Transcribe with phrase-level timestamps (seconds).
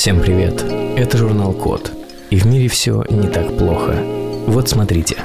[0.00, 0.62] Всем привет!
[0.98, 1.90] Это журнал Код.
[2.28, 3.94] И в мире все не так плохо.
[4.46, 5.16] Вот смотрите.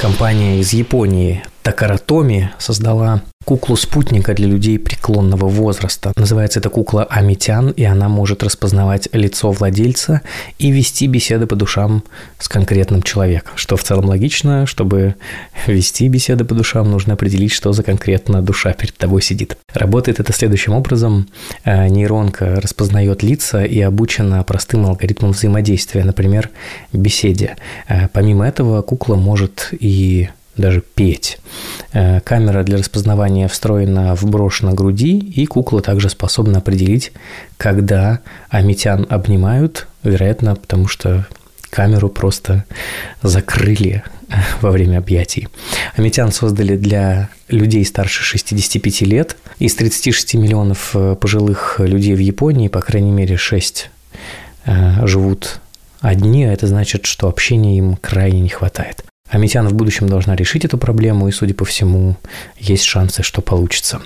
[0.00, 6.12] Компания из Японии Такаратоми создала куклу спутника для людей преклонного возраста.
[6.16, 10.20] Называется эта кукла Амитян, и она может распознавать лицо владельца
[10.58, 12.02] и вести беседы по душам
[12.40, 13.52] с конкретным человеком.
[13.54, 15.14] Что в целом логично, чтобы
[15.68, 19.56] вести беседы по душам, нужно определить, что за конкретно душа перед тобой сидит.
[19.72, 21.28] Работает это следующим образом.
[21.64, 26.50] Э, нейронка распознает лица и обучена простым алгоритмам взаимодействия, например,
[26.92, 27.56] беседе.
[27.86, 31.38] Э, помимо этого, кукла может и даже петь.
[31.92, 37.12] Э, камера для распознавания встроена в брошь на груди, и кукла также способна определить,
[37.56, 41.26] когда амитян обнимают, вероятно, потому что
[41.70, 42.64] камеру просто
[43.22, 44.02] закрыли
[44.60, 45.48] во время объятий.
[45.96, 49.36] Амитян создали для людей старше 65 лет.
[49.58, 53.90] Из 36 миллионов э, пожилых людей в Японии, по крайней мере, 6
[54.64, 55.60] э, живут
[56.00, 59.04] одни, а это значит, что общения им крайне не хватает.
[59.28, 62.16] Аметян в будущем должна решить эту проблему, и, судя по всему,
[62.58, 64.00] есть шансы, что получится.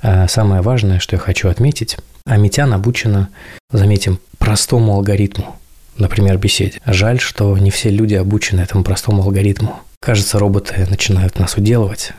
[0.00, 3.28] А самое важное, что я хочу отметить, Аметян обучена,
[3.70, 5.56] заметим, простому алгоритму,
[5.96, 6.80] например, беседе.
[6.86, 9.80] Жаль, что не все люди обучены этому простому алгоритму.
[10.00, 12.12] Кажется, роботы начинают нас уделывать.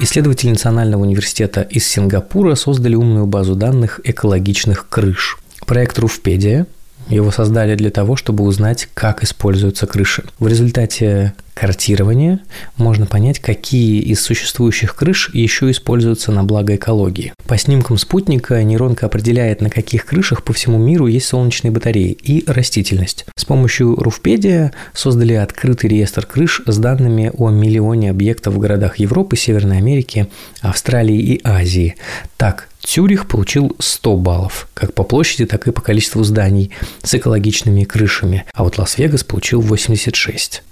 [0.00, 5.38] Исследователи Национального университета из Сингапура создали умную базу данных экологичных крыш.
[5.66, 6.66] Проект Руфпедия
[7.08, 10.24] его создали для того, чтобы узнать, как используются крыши.
[10.38, 12.40] В результате картирования
[12.76, 17.32] можно понять, какие из существующих крыш еще используются на благо экологии.
[17.46, 22.44] По снимкам спутника нейронка определяет, на каких крышах по всему миру есть солнечные батареи и
[22.46, 23.24] растительность.
[23.36, 29.36] С помощью Руфпедия создали открытый реестр крыш с данными о миллионе объектов в городах Европы,
[29.36, 30.26] Северной Америки,
[30.60, 31.96] Австралии и Азии.
[32.36, 36.70] Так, Цюрих получил 100 баллов, как по площади, так и по количеству зданий
[37.02, 40.62] с экологичными крышами, а вот Лас-Вегас получил 86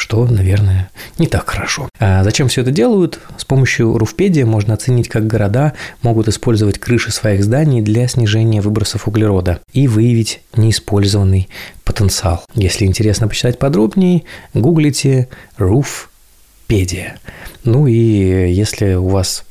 [0.00, 1.90] что, наверное, не так хорошо.
[1.98, 3.20] А зачем все это делают?
[3.36, 9.06] С помощью Руфпедия можно оценить, как города могут использовать крыши своих зданий для снижения выбросов
[9.08, 11.50] углерода и выявить неиспользованный
[11.84, 12.44] потенциал.
[12.54, 14.22] Если интересно почитать подробнее,
[14.54, 15.28] гуглите
[15.58, 17.18] Руфпедия.
[17.64, 19.44] Ну и если у вас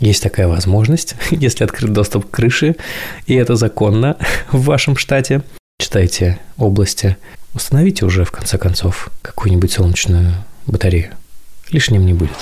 [0.00, 2.76] есть такая возможность, если открыт доступ к крыше,
[3.26, 4.16] и это законно
[4.52, 5.42] в вашем штате.
[5.80, 7.16] Читайте области.
[7.54, 10.34] Установите уже, в конце концов, какую-нибудь солнечную
[10.66, 11.12] батарею.
[11.70, 12.36] Лишним не будет.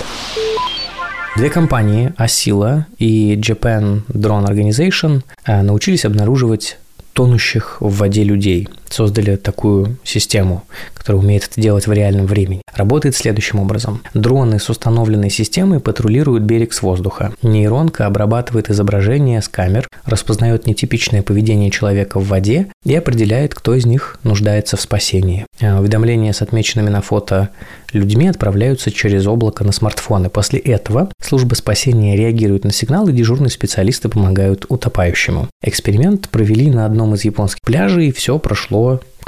[1.35, 6.79] Две компании, Asila и Japan Drone Organization, э, научились обнаруживать
[7.13, 8.67] тонущих в воде людей.
[8.89, 12.61] Создали такую систему, которая умеет это делать в реальном времени.
[12.75, 14.01] Работает следующим образом.
[14.13, 17.33] Дроны с установленной системой патрулируют берег с воздуха.
[17.41, 23.85] Нейронка обрабатывает изображение с камер, распознает нетипичное поведение человека в воде и определяет, кто из
[23.85, 25.45] них нуждается в спасении.
[25.61, 27.49] А уведомления с отмеченными на фото
[27.93, 30.29] людьми отправляются через облако на смартфоны.
[30.29, 35.47] После этого служба спасения реагирует на сигнал, и дежурные специалисты помогают утопающему.
[35.63, 38.76] Эксперимент провели на одном из японских пляжей, и все прошло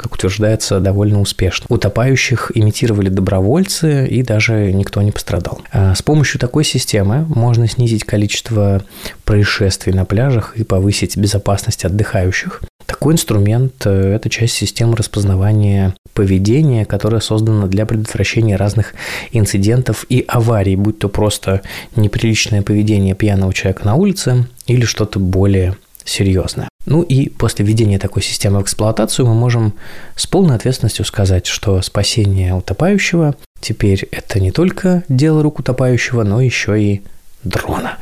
[0.00, 1.66] как утверждается, довольно успешно.
[1.68, 5.60] Утопающих имитировали добровольцы, и даже никто не пострадал.
[5.72, 8.82] А с помощью такой системы можно снизить количество
[9.24, 12.62] происшествий на пляжах и повысить безопасность отдыхающих.
[12.86, 18.94] Такой инструмент– это часть системы распознавания поведения, которая создана для предотвращения разных
[19.32, 21.60] инцидентов и аварий, будь то просто
[21.94, 26.68] неприличное поведение пьяного человека на улице или что-то более серьезное.
[26.86, 29.74] Ну и после введения такой системы в эксплуатацию мы можем
[30.16, 36.40] с полной ответственностью сказать, что спасение утопающего теперь это не только дело рук утопающего, но
[36.40, 37.02] еще и
[37.44, 37.98] дрона.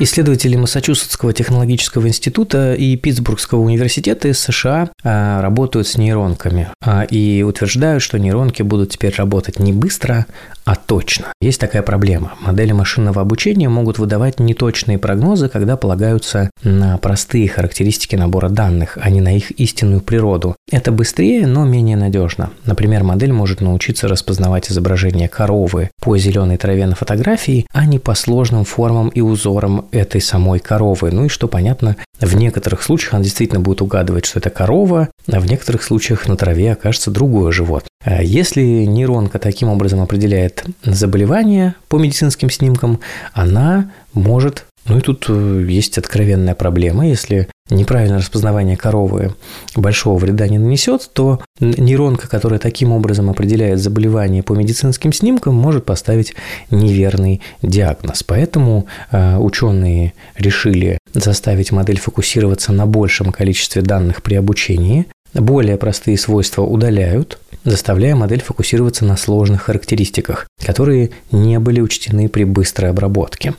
[0.00, 7.42] Исследователи Массачусетского технологического института и Питтсбургского университета из США а, работают с нейронками а, и
[7.42, 10.26] утверждают, что нейронки будут теперь работать не быстро,
[10.68, 11.32] а точно.
[11.40, 12.34] Есть такая проблема.
[12.42, 19.08] Модели машинного обучения могут выдавать неточные прогнозы, когда полагаются на простые характеристики набора данных, а
[19.08, 20.56] не на их истинную природу.
[20.70, 22.50] Это быстрее, но менее надежно.
[22.66, 28.14] Например, модель может научиться распознавать изображение коровы по зеленой траве на фотографии, а не по
[28.14, 31.10] сложным формам и узорам этой самой коровы.
[31.10, 35.40] Ну и что понятно, в некоторых случаях она действительно будет угадывать, что это корова, а
[35.40, 37.87] в некоторых случаях на траве окажется другое животное.
[38.04, 43.00] А если нейронка таким образом определяет заболевание по медицинским снимкам,
[43.32, 47.06] она может ну и тут э, есть откровенная проблема.
[47.06, 49.34] Если неправильное распознавание коровы
[49.76, 55.84] большого вреда не нанесет, то нейронка, которая таким образом определяет заболевание по медицинским снимкам, может
[55.84, 56.34] поставить
[56.70, 58.22] неверный диагноз.
[58.22, 66.16] Поэтому э, ученые решили заставить модель фокусироваться на большем количестве данных при обучении, более простые
[66.16, 73.54] свойства удаляют, заставляя модель фокусироваться на сложных характеристиках, которые не были учтены при быстрой обработке.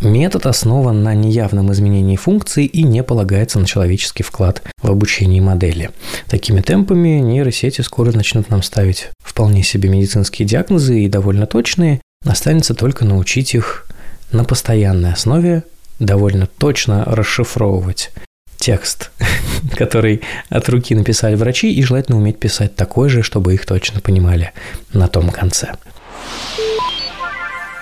[0.00, 5.90] Метод основан на неявном изменении функций и не полагается на человеческий вклад в обучение модели.
[6.28, 12.00] Такими темпами нейросети скоро начнут нам ставить вполне себе медицинские диагнозы и довольно точные.
[12.24, 13.86] Останется только научить их
[14.30, 15.64] на постоянной основе
[15.98, 18.10] довольно точно расшифровывать
[18.58, 19.10] текст,
[19.76, 24.52] который от руки написали врачи, и желательно уметь писать такой же, чтобы их точно понимали
[24.92, 25.74] на том конце.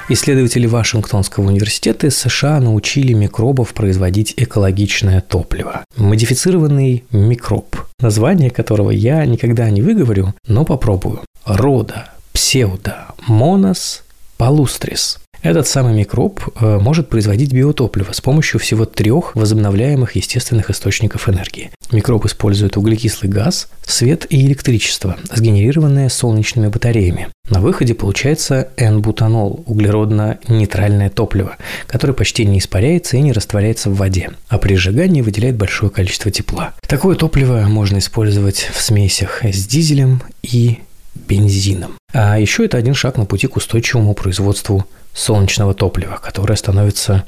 [0.09, 5.85] Исследователи Вашингтонского университета США научили микробов производить экологичное топливо.
[5.97, 11.23] Модифицированный микроб, название которого я никогда не выговорю, но попробую.
[11.45, 14.05] Рода, псевдо, монос,
[14.37, 15.19] палустрис–
[15.51, 21.71] этот самый микроб э, может производить биотопливо с помощью всего трех возобновляемых естественных источников энергии.
[21.93, 27.29] Микроб использует углекислый газ, свет и электричество, сгенерированное солнечными батареями.
[27.49, 31.57] На выходе получается N-бутанол– углеродно-нейтральное топливо,
[31.87, 36.31] которое почти не испаряется и не растворяется в воде, а при сжигании выделяет большое количество
[36.31, 36.75] тепла.
[36.89, 40.81] Такое топливо можно использовать в смесях с дизелем и
[41.29, 41.97] бензином.
[42.13, 47.25] А еще это один шаг на пути к устойчивому производству солнечного топлива, которое становится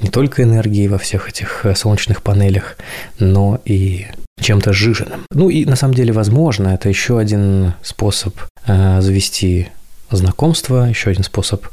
[0.00, 2.76] не только энергией во всех этих э, солнечных панелях,
[3.18, 4.06] но и
[4.40, 5.26] чем-то сжиженным.
[5.32, 8.36] Ну и на самом деле, возможно, это еще один способ
[8.66, 9.68] э, завести
[10.10, 11.66] знакомство, еще один способ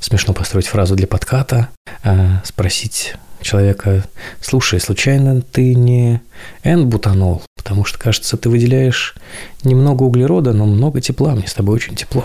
[0.00, 1.68] смешно построить фразу для подката,
[2.02, 4.04] э, спросить человека,
[4.40, 6.20] слушай, случайно ты не
[6.62, 7.42] N-бутанол?
[7.56, 9.14] Потому что, кажется, ты выделяешь
[9.64, 12.24] немного углерода, но много тепла, мне с тобой очень тепло.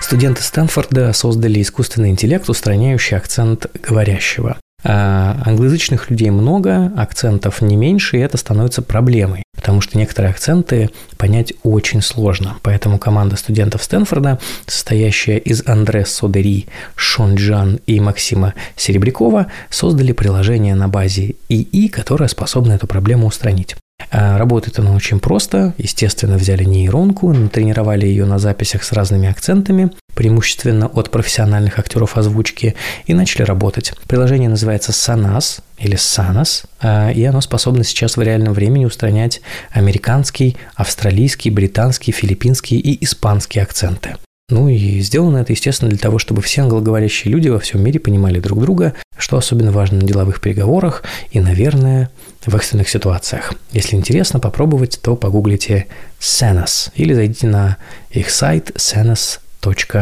[0.00, 4.56] Студенты Стэнфорда создали искусственный интеллект, устраняющий акцент говорящего.
[4.84, 10.90] А англоязычных людей много, акцентов не меньше, и это становится проблемой, потому что некоторые акценты
[11.16, 12.56] понять очень сложно.
[12.62, 20.76] Поэтому команда студентов Стэнфорда, состоящая из Андре Содери, Шон Джан и Максима Серебрякова, создали приложение
[20.76, 23.74] на базе ИИ, которое способно эту проблему устранить.
[24.10, 25.74] А, работает оно очень просто.
[25.76, 32.74] Естественно, взяли нейронку, натренировали ее на записях с разными акцентами, преимущественно от профессиональных актеров озвучки,
[33.06, 33.92] и начали работать.
[34.06, 39.40] Приложение называется Sanas или Sanas, а, и оно способно сейчас в реальном времени устранять
[39.70, 44.16] американский, австралийский, британский, филиппинский и испанский акценты.
[44.50, 48.40] Ну и сделано это, естественно, для того, чтобы все англоговорящие люди во всем мире понимали
[48.40, 52.08] друг друга, что особенно важно на деловых переговорах и, наверное,
[52.46, 53.52] в экстренных ситуациях.
[53.72, 55.86] Если интересно попробовать, то погуглите
[56.18, 57.76] Senas или зайдите на
[58.10, 60.00] их сайт senas.ai.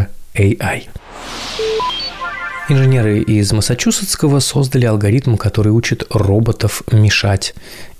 [2.69, 7.55] Инженеры из Массачусетского создали алгоритм, который учит роботов мешать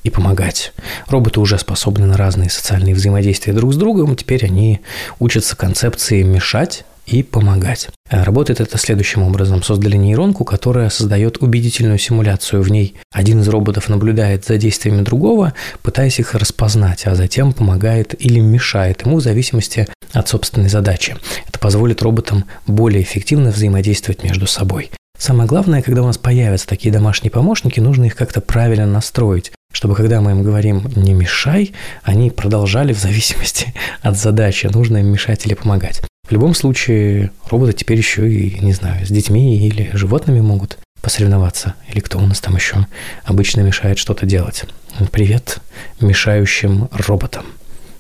[0.07, 0.73] и помогать.
[1.09, 4.81] Роботы уже способны на разные социальные взаимодействия друг с другом, теперь они
[5.19, 7.89] учатся концепции мешать и помогать.
[8.09, 9.63] А работает это следующим образом.
[9.63, 12.63] Создали нейронку, которая создает убедительную симуляцию.
[12.63, 18.15] В ней один из роботов наблюдает за действиями другого, пытаясь их распознать, а затем помогает
[18.19, 21.17] или мешает ему в зависимости от собственной задачи.
[21.49, 24.91] Это позволит роботам более эффективно взаимодействовать между собой.
[25.19, 29.95] Самое главное, когда у нас появятся такие домашние помощники, нужно их как-то правильно настроить, чтобы
[29.95, 35.45] когда мы им говорим «не мешай», они продолжали в зависимости от задачи, нужно им мешать
[35.45, 36.01] или помогать.
[36.27, 41.75] В любом случае, роботы теперь еще и, не знаю, с детьми или животными могут посоревноваться.
[41.93, 42.87] Или кто у нас там еще
[43.25, 44.65] обычно мешает что-то делать.
[45.13, 45.59] Привет
[46.01, 47.45] мешающим роботам.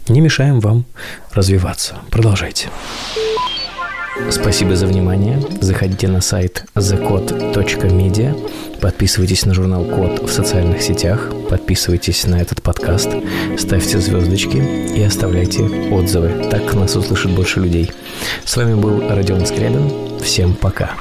[0.09, 0.87] Не мешаем вам
[1.35, 1.97] развиваться.
[2.11, 2.68] Продолжайте.
[4.30, 5.40] Спасибо за внимание.
[5.61, 13.11] Заходите на сайт thecode.media, подписывайтесь на журнал Код в социальных сетях, подписывайтесь на этот подкаст,
[13.58, 14.56] ставьте звездочки
[14.96, 16.49] и оставляйте отзывы.
[16.50, 17.92] Так нас услышит больше людей.
[18.44, 20.18] С вами был Родион Скрябин.
[20.20, 20.92] Всем пока.